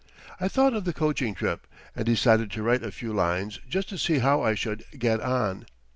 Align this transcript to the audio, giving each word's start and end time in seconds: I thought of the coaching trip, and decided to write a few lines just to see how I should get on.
I 0.39 0.47
thought 0.47 0.73
of 0.73 0.83
the 0.83 0.93
coaching 0.93 1.35
trip, 1.35 1.67
and 1.95 2.03
decided 2.07 2.49
to 2.49 2.63
write 2.63 2.81
a 2.81 2.89
few 2.91 3.13
lines 3.13 3.59
just 3.69 3.87
to 3.89 3.99
see 3.99 4.17
how 4.17 4.41
I 4.41 4.55
should 4.55 4.83
get 4.97 5.19
on. 5.19 5.67